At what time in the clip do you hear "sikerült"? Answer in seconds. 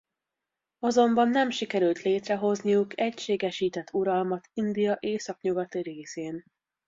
1.49-2.01